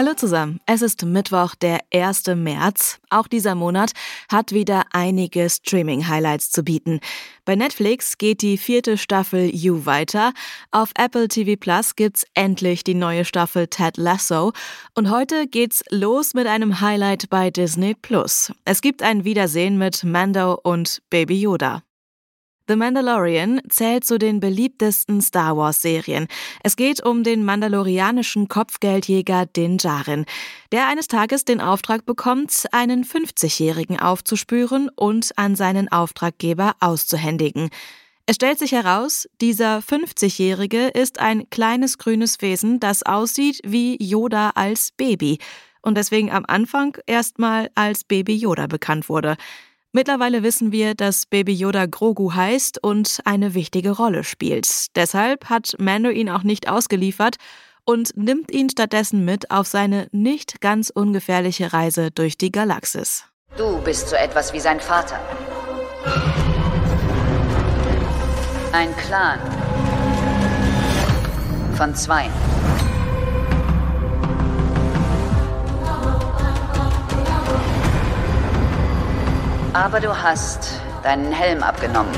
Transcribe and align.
Hallo 0.00 0.14
zusammen, 0.14 0.60
es 0.64 0.80
ist 0.80 1.04
Mittwoch, 1.04 1.54
der 1.54 1.80
1. 1.92 2.28
März. 2.28 3.00
Auch 3.10 3.28
dieser 3.28 3.54
Monat 3.54 3.92
hat 4.32 4.52
wieder 4.52 4.84
einige 4.92 5.50
Streaming-Highlights 5.50 6.50
zu 6.50 6.62
bieten. 6.62 7.00
Bei 7.44 7.54
Netflix 7.54 8.16
geht 8.16 8.40
die 8.40 8.56
vierte 8.56 8.96
Staffel 8.96 9.54
You 9.54 9.84
weiter. 9.84 10.32
Auf 10.70 10.92
Apple 10.96 11.28
TV 11.28 11.60
Plus 11.60 11.96
gibt's 11.96 12.24
endlich 12.32 12.82
die 12.82 12.94
neue 12.94 13.26
Staffel 13.26 13.66
Ted 13.66 13.98
Lasso. 13.98 14.54
Und 14.94 15.10
heute 15.10 15.46
geht's 15.46 15.84
los 15.90 16.32
mit 16.32 16.46
einem 16.46 16.80
Highlight 16.80 17.28
bei 17.28 17.50
Disney 17.50 17.94
Plus. 17.94 18.54
Es 18.64 18.80
gibt 18.80 19.02
ein 19.02 19.24
Wiedersehen 19.24 19.76
mit 19.76 20.02
Mando 20.02 20.58
und 20.62 21.02
Baby 21.10 21.42
Yoda. 21.42 21.82
The 22.70 22.76
Mandalorian 22.76 23.60
zählt 23.68 24.04
zu 24.04 24.16
den 24.16 24.38
beliebtesten 24.38 25.20
Star 25.20 25.56
Wars-Serien. 25.56 26.28
Es 26.62 26.76
geht 26.76 27.04
um 27.04 27.24
den 27.24 27.44
mandalorianischen 27.44 28.46
Kopfgeldjäger 28.46 29.46
Din 29.46 29.76
Djarin, 29.76 30.24
der 30.70 30.86
eines 30.86 31.08
Tages 31.08 31.44
den 31.44 31.60
Auftrag 31.60 32.06
bekommt, 32.06 32.66
einen 32.70 33.02
50-Jährigen 33.04 33.98
aufzuspüren 33.98 34.88
und 34.94 35.32
an 35.36 35.56
seinen 35.56 35.90
Auftraggeber 35.90 36.76
auszuhändigen. 36.78 37.70
Es 38.26 38.36
stellt 38.36 38.60
sich 38.60 38.70
heraus, 38.70 39.28
dieser 39.40 39.80
50-Jährige 39.80 40.90
ist 40.90 41.18
ein 41.18 41.50
kleines 41.50 41.98
grünes 41.98 42.40
Wesen, 42.40 42.78
das 42.78 43.02
aussieht 43.02 43.58
wie 43.64 44.00
Yoda 44.00 44.50
als 44.54 44.92
Baby 44.92 45.38
und 45.82 45.96
deswegen 45.96 46.30
am 46.30 46.44
Anfang 46.46 46.96
erstmal 47.06 47.68
als 47.74 48.04
Baby 48.04 48.36
Yoda 48.36 48.68
bekannt 48.68 49.08
wurde. 49.08 49.36
Mittlerweile 49.92 50.44
wissen 50.44 50.70
wir, 50.70 50.94
dass 50.94 51.26
Baby 51.26 51.52
Yoda 51.52 51.86
Grogu 51.86 52.32
heißt 52.32 52.82
und 52.82 53.18
eine 53.24 53.54
wichtige 53.54 53.90
Rolle 53.90 54.22
spielt. 54.22 54.94
Deshalb 54.94 55.46
hat 55.46 55.74
Mando 55.78 56.10
ihn 56.10 56.30
auch 56.30 56.44
nicht 56.44 56.68
ausgeliefert 56.68 57.36
und 57.84 58.16
nimmt 58.16 58.52
ihn 58.52 58.70
stattdessen 58.70 59.24
mit 59.24 59.50
auf 59.50 59.66
seine 59.66 60.06
nicht 60.12 60.60
ganz 60.60 60.90
ungefährliche 60.90 61.72
Reise 61.72 62.12
durch 62.12 62.38
die 62.38 62.52
Galaxis. 62.52 63.24
Du 63.56 63.82
bist 63.82 64.08
so 64.08 64.14
etwas 64.14 64.52
wie 64.52 64.60
sein 64.60 64.78
Vater. 64.78 65.18
Ein 68.72 68.94
Clan 68.96 69.40
von 71.76 71.94
zwei. 71.96 72.30
Aber 79.72 80.00
du 80.00 80.10
hast 80.10 80.80
deinen 81.02 81.32
Helm 81.32 81.62
abgenommen. 81.62 82.12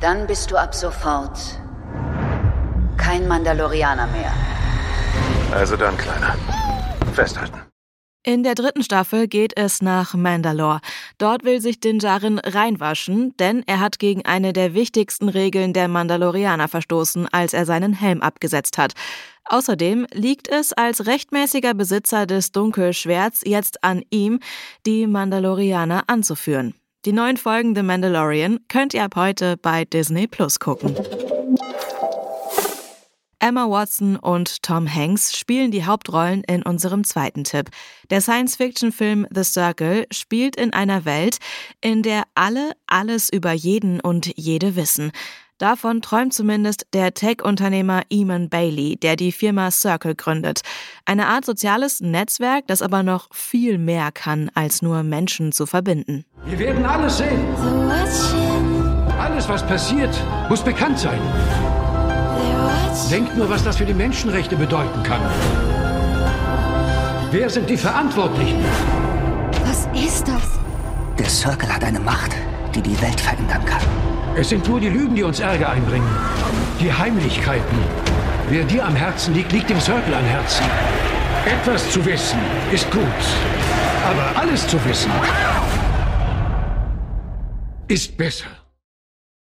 Dann 0.00 0.26
bist 0.26 0.50
du 0.50 0.56
ab 0.56 0.74
sofort 0.74 1.38
kein 2.96 3.28
Mandalorianer 3.28 4.06
mehr. 4.08 4.32
Also 5.52 5.76
dann, 5.76 5.96
Kleiner. 5.96 6.36
Festhalten. 7.14 7.67
In 8.28 8.42
der 8.42 8.54
dritten 8.54 8.82
Staffel 8.82 9.26
geht 9.26 9.56
es 9.56 9.80
nach 9.80 10.12
Mandalore. 10.12 10.82
Dort 11.16 11.44
will 11.44 11.62
sich 11.62 11.80
Din 11.80 11.98
Djarin 11.98 12.38
reinwaschen, 12.38 13.34
denn 13.38 13.62
er 13.66 13.80
hat 13.80 13.98
gegen 13.98 14.26
eine 14.26 14.52
der 14.52 14.74
wichtigsten 14.74 15.30
Regeln 15.30 15.72
der 15.72 15.88
Mandalorianer 15.88 16.68
verstoßen, 16.68 17.26
als 17.32 17.54
er 17.54 17.64
seinen 17.64 17.94
Helm 17.94 18.20
abgesetzt 18.20 18.76
hat. 18.76 18.92
Außerdem 19.46 20.06
liegt 20.12 20.46
es 20.46 20.74
als 20.74 21.06
rechtmäßiger 21.06 21.72
Besitzer 21.72 22.26
des 22.26 22.52
Dunkelschwerts 22.52 23.40
jetzt 23.46 23.82
an 23.82 24.02
ihm, 24.10 24.40
die 24.84 25.06
Mandalorianer 25.06 26.02
anzuführen. 26.06 26.74
Die 27.06 27.12
neuen 27.12 27.38
Folgen 27.38 27.74
The 27.74 27.82
Mandalorian 27.82 28.60
könnt 28.68 28.92
ihr 28.92 29.04
ab 29.04 29.16
heute 29.16 29.56
bei 29.56 29.86
Disney 29.86 30.26
Plus 30.26 30.60
gucken. 30.60 30.94
Emma 33.40 33.70
Watson 33.70 34.16
und 34.16 34.62
Tom 34.62 34.92
Hanks 34.92 35.38
spielen 35.38 35.70
die 35.70 35.84
Hauptrollen 35.84 36.42
in 36.44 36.62
unserem 36.62 37.04
zweiten 37.04 37.44
Tipp. 37.44 37.70
Der 38.10 38.20
Science-Fiction-Film 38.20 39.26
The 39.32 39.44
Circle 39.44 40.06
spielt 40.10 40.56
in 40.56 40.72
einer 40.72 41.04
Welt, 41.04 41.38
in 41.80 42.02
der 42.02 42.24
alle 42.34 42.72
alles 42.88 43.28
über 43.32 43.52
jeden 43.52 44.00
und 44.00 44.32
jede 44.36 44.74
wissen. 44.74 45.12
Davon 45.58 46.02
träumt 46.02 46.32
zumindest 46.34 46.86
der 46.92 47.14
Tech-Unternehmer 47.14 48.02
Eamon 48.10 48.48
Bailey, 48.48 48.96
der 48.96 49.16
die 49.16 49.32
Firma 49.32 49.70
Circle 49.70 50.14
gründet. 50.14 50.62
Eine 51.04 51.26
Art 51.26 51.44
soziales 51.44 52.00
Netzwerk, 52.00 52.66
das 52.68 52.80
aber 52.80 53.02
noch 53.02 53.28
viel 53.32 53.78
mehr 53.78 54.12
kann, 54.12 54.50
als 54.54 54.82
nur 54.82 55.02
Menschen 55.02 55.50
zu 55.50 55.66
verbinden. 55.66 56.24
Wir 56.44 56.58
werden 56.60 56.84
alles 56.84 57.18
sehen. 57.18 57.44
Alles, 59.18 59.48
was 59.48 59.66
passiert, 59.66 60.14
muss 60.48 60.62
bekannt 60.62 61.00
sein. 61.00 61.20
Denkt 63.10 63.36
nur, 63.36 63.48
was 63.48 63.64
das 63.64 63.76
für 63.76 63.84
die 63.84 63.94
Menschenrechte 63.94 64.56
bedeuten 64.56 65.02
kann. 65.02 65.20
Wer 67.30 67.50
sind 67.50 67.68
die 67.68 67.76
Verantwortlichen? 67.76 68.64
Was 69.64 69.88
ist 69.94 70.28
das? 70.28 70.58
Der 71.18 71.28
Circle 71.28 71.72
hat 71.72 71.84
eine 71.84 72.00
Macht, 72.00 72.32
die 72.74 72.80
die 72.80 73.00
Welt 73.02 73.20
verändern 73.20 73.64
kann. 73.64 73.82
Es 74.36 74.50
sind 74.50 74.68
nur 74.68 74.80
die 74.80 74.88
Lügen, 74.88 75.14
die 75.14 75.22
uns 75.22 75.40
Ärger 75.40 75.70
einbringen. 75.70 76.08
Die 76.80 76.92
Heimlichkeiten. 76.92 77.78
Wer 78.48 78.64
dir 78.64 78.86
am 78.86 78.94
Herzen 78.94 79.34
liegt, 79.34 79.52
liegt 79.52 79.68
dem 79.68 79.80
Circle 79.80 80.14
am 80.14 80.24
Herzen. 80.24 80.64
Etwas 81.44 81.90
zu 81.90 82.04
wissen 82.04 82.38
ist 82.72 82.90
gut. 82.90 83.02
Aber 84.04 84.40
alles 84.40 84.66
zu 84.66 84.82
wissen 84.84 85.10
ist 87.88 88.16
besser. 88.16 88.67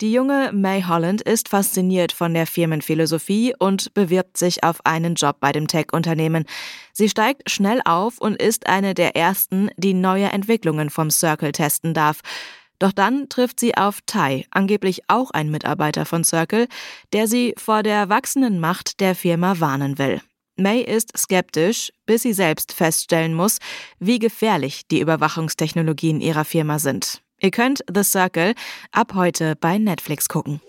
Die 0.00 0.12
junge 0.12 0.50
May 0.54 0.82
Holland 0.82 1.20
ist 1.20 1.50
fasziniert 1.50 2.12
von 2.12 2.32
der 2.32 2.46
Firmenphilosophie 2.46 3.54
und 3.58 3.92
bewirbt 3.92 4.38
sich 4.38 4.64
auf 4.64 4.86
einen 4.86 5.14
Job 5.14 5.36
bei 5.40 5.52
dem 5.52 5.68
Tech-Unternehmen. 5.68 6.46
Sie 6.94 7.10
steigt 7.10 7.50
schnell 7.50 7.82
auf 7.84 8.16
und 8.16 8.40
ist 8.40 8.66
eine 8.66 8.94
der 8.94 9.14
ersten, 9.14 9.70
die 9.76 9.92
neue 9.92 10.30
Entwicklungen 10.30 10.88
vom 10.88 11.10
Circle 11.10 11.52
testen 11.52 11.92
darf. 11.92 12.20
Doch 12.78 12.92
dann 12.92 13.28
trifft 13.28 13.60
sie 13.60 13.76
auf 13.76 13.98
Tai, 14.06 14.46
angeblich 14.50 15.02
auch 15.08 15.32
ein 15.32 15.50
Mitarbeiter 15.50 16.06
von 16.06 16.24
Circle, 16.24 16.66
der 17.12 17.26
sie 17.26 17.52
vor 17.58 17.82
der 17.82 18.08
wachsenden 18.08 18.58
Macht 18.58 19.00
der 19.00 19.14
Firma 19.14 19.60
warnen 19.60 19.98
will. 19.98 20.22
May 20.56 20.80
ist 20.80 21.12
skeptisch, 21.16 21.92
bis 22.06 22.22
sie 22.22 22.32
selbst 22.32 22.72
feststellen 22.72 23.34
muss, 23.34 23.58
wie 23.98 24.18
gefährlich 24.18 24.88
die 24.90 25.00
Überwachungstechnologien 25.00 26.22
ihrer 26.22 26.46
Firma 26.46 26.78
sind. 26.78 27.22
Ihr 27.40 27.50
könnt 27.50 27.82
The 27.92 28.02
Circle 28.02 28.54
ab 28.92 29.14
heute 29.14 29.56
bei 29.56 29.78
Netflix 29.78 30.28
gucken. 30.28 30.60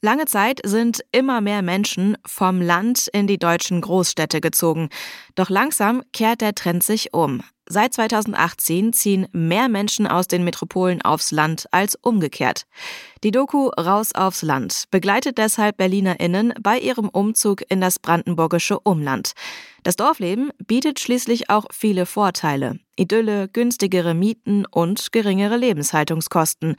Lange 0.00 0.26
Zeit 0.26 0.60
sind 0.64 1.00
immer 1.10 1.40
mehr 1.40 1.60
Menschen 1.62 2.16
vom 2.24 2.62
Land 2.62 3.08
in 3.12 3.26
die 3.26 3.38
deutschen 3.38 3.80
Großstädte 3.80 4.40
gezogen. 4.40 4.90
Doch 5.34 5.50
langsam 5.50 6.02
kehrt 6.12 6.40
der 6.40 6.54
Trend 6.54 6.84
sich 6.84 7.12
um. 7.12 7.42
Seit 7.70 7.92
2018 7.92 8.94
ziehen 8.94 9.28
mehr 9.32 9.68
Menschen 9.68 10.06
aus 10.06 10.26
den 10.26 10.42
Metropolen 10.42 11.02
aufs 11.02 11.32
Land 11.32 11.66
als 11.70 11.96
umgekehrt. 11.96 12.64
Die 13.22 13.30
Doku 13.30 13.68
Raus 13.68 14.14
aufs 14.14 14.40
Land 14.40 14.84
begleitet 14.90 15.36
deshalb 15.36 15.76
BerlinerInnen 15.76 16.54
bei 16.62 16.78
ihrem 16.78 17.10
Umzug 17.10 17.62
in 17.68 17.82
das 17.82 17.98
brandenburgische 17.98 18.80
Umland. 18.80 19.32
Das 19.82 19.96
Dorfleben 19.96 20.50
bietet 20.66 20.98
schließlich 20.98 21.50
auch 21.50 21.66
viele 21.70 22.06
Vorteile. 22.06 22.78
Idylle, 22.96 23.48
günstigere 23.48 24.14
Mieten 24.14 24.64
und 24.64 25.12
geringere 25.12 25.58
Lebenshaltungskosten. 25.58 26.76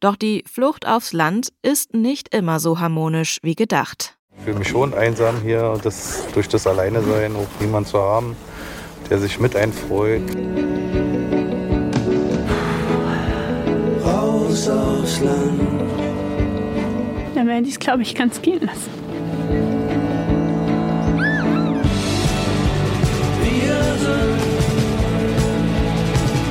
Doch 0.00 0.16
die 0.16 0.44
Flucht 0.46 0.86
aufs 0.86 1.14
Land 1.14 1.48
ist 1.62 1.94
nicht 1.94 2.34
immer 2.34 2.60
so 2.60 2.78
harmonisch 2.78 3.38
wie 3.42 3.54
gedacht. 3.54 4.18
Ich 4.36 4.44
fühle 4.44 4.58
mich 4.58 4.68
schon 4.68 4.92
einsam 4.92 5.40
hier 5.40 5.80
das, 5.82 6.26
durch 6.34 6.46
das 6.46 6.66
Alleinesein 6.66 7.34
auch 7.36 7.48
niemand 7.58 7.88
zu 7.88 7.98
haben, 7.98 8.36
der 9.08 9.18
sich 9.18 9.38
mit 9.40 9.54
einfreut. 9.56 10.22
Raus 14.04 14.68
aufs 14.68 15.20
Land. 15.20 15.60
Dann 17.34 17.46
werde 17.46 17.62
ich 17.66 17.74
es, 17.74 17.78
glaube 17.78 18.02
ich, 18.02 18.14
ganz 18.14 18.40
gehen 18.40 18.60
lassen. 18.64 18.90
Wir 23.42 23.74
sind 23.98 24.40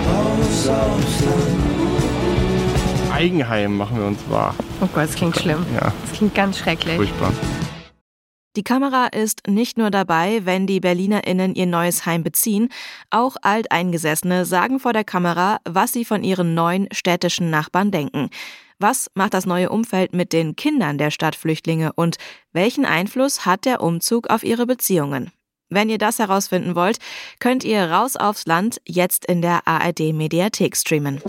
raus 0.07 0.67
aufs 0.69 1.25
Land. 1.25 3.13
Eigenheim 3.13 3.77
machen 3.77 3.97
wir 3.97 4.05
uns 4.07 4.19
wahr. 4.29 4.53
Oh 4.81 4.87
Gott, 4.93 5.03
das 5.05 5.15
klingt 5.15 5.37
schlimm. 5.37 5.65
Ja, 5.73 5.91
Das 6.07 6.17
klingt 6.17 6.35
ganz 6.35 6.59
schrecklich. 6.59 6.97
furchtbar. 6.97 7.31
Die 8.55 8.63
Kamera 8.63 9.07
ist 9.07 9.47
nicht 9.47 9.77
nur 9.77 9.91
dabei, 9.91 10.45
wenn 10.45 10.65
die 10.65 10.79
BerlinerInnen 10.79 11.55
ihr 11.55 11.65
neues 11.65 12.05
Heim 12.05 12.23
beziehen, 12.23 12.69
auch 13.09 13.35
Alteingesessene 13.41 14.45
sagen 14.45 14.79
vor 14.79 14.93
der 14.93 15.03
Kamera, 15.03 15.59
was 15.65 15.91
sie 15.91 16.05
von 16.05 16.23
ihren 16.23 16.53
neuen 16.53 16.87
städtischen 16.93 17.49
Nachbarn 17.49 17.91
denken. 17.91 18.29
Was 18.79 19.11
macht 19.13 19.33
das 19.33 19.45
neue 19.45 19.69
Umfeld 19.69 20.13
mit 20.13 20.31
den 20.31 20.55
Kindern 20.55 20.97
der 20.97 21.11
Stadtflüchtlinge 21.11 21.91
und 21.93 22.15
welchen 22.53 22.85
Einfluss 22.85 23.45
hat 23.45 23.65
der 23.65 23.81
Umzug 23.81 24.29
auf 24.29 24.43
ihre 24.43 24.65
Beziehungen? 24.65 25.31
Wenn 25.69 25.89
ihr 25.89 25.97
das 25.97 26.19
herausfinden 26.19 26.75
wollt, 26.75 26.99
könnt 27.39 27.65
ihr 27.65 27.91
Raus 27.91 28.15
aufs 28.15 28.45
Land 28.45 28.79
jetzt 28.85 29.25
in 29.25 29.41
der 29.41 29.67
ARD 29.67 30.13
Mediathek 30.13 30.77
streamen. 30.77 31.21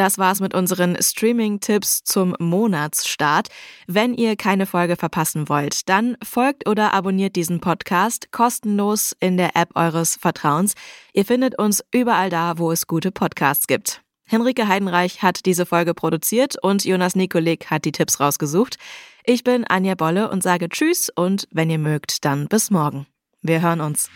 Das 0.00 0.16
war's 0.16 0.40
mit 0.40 0.54
unseren 0.54 0.96
Streaming-Tipps 0.98 2.04
zum 2.04 2.34
Monatsstart. 2.38 3.48
Wenn 3.86 4.14
ihr 4.14 4.34
keine 4.34 4.64
Folge 4.64 4.96
verpassen 4.96 5.50
wollt, 5.50 5.90
dann 5.90 6.16
folgt 6.24 6.66
oder 6.66 6.94
abonniert 6.94 7.36
diesen 7.36 7.60
Podcast 7.60 8.32
kostenlos 8.32 9.14
in 9.20 9.36
der 9.36 9.56
App 9.56 9.76
eures 9.76 10.16
Vertrauens. 10.16 10.72
Ihr 11.12 11.26
findet 11.26 11.58
uns 11.58 11.84
überall 11.92 12.30
da, 12.30 12.56
wo 12.56 12.72
es 12.72 12.86
gute 12.86 13.10
Podcasts 13.10 13.66
gibt. 13.66 14.00
Henrike 14.26 14.68
Heidenreich 14.68 15.20
hat 15.22 15.44
diese 15.44 15.66
Folge 15.66 15.92
produziert 15.92 16.56
und 16.62 16.86
Jonas 16.86 17.14
Nikolik 17.14 17.70
hat 17.70 17.84
die 17.84 17.92
Tipps 17.92 18.20
rausgesucht. 18.20 18.78
Ich 19.24 19.44
bin 19.44 19.66
Anja 19.66 19.96
Bolle 19.96 20.30
und 20.30 20.42
sage 20.42 20.70
Tschüss 20.70 21.10
und 21.14 21.46
wenn 21.50 21.68
ihr 21.68 21.78
mögt, 21.78 22.24
dann 22.24 22.48
bis 22.48 22.70
morgen. 22.70 23.06
Wir 23.42 23.60
hören 23.60 23.82
uns. 23.82 24.08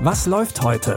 Was 0.00 0.24
läuft 0.24 0.62
heute? 0.62 0.96